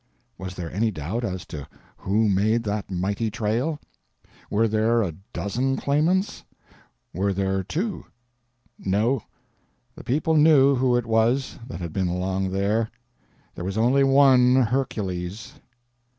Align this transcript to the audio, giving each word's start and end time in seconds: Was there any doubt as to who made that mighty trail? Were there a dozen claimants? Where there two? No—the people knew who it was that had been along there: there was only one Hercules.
Was 0.35 0.55
there 0.55 0.71
any 0.73 0.89
doubt 0.89 1.23
as 1.23 1.45
to 1.45 1.67
who 1.97 2.27
made 2.27 2.63
that 2.63 2.89
mighty 2.89 3.29
trail? 3.29 3.79
Were 4.49 4.67
there 4.67 5.03
a 5.03 5.13
dozen 5.31 5.77
claimants? 5.77 6.43
Where 7.11 7.33
there 7.33 7.63
two? 7.63 8.05
No—the 8.79 10.03
people 10.03 10.35
knew 10.35 10.73
who 10.73 10.97
it 10.97 11.05
was 11.05 11.59
that 11.67 11.81
had 11.81 11.93
been 11.93 12.07
along 12.07 12.49
there: 12.49 12.89
there 13.53 13.63
was 13.63 13.77
only 13.77 14.03
one 14.03 14.55
Hercules. 14.55 15.53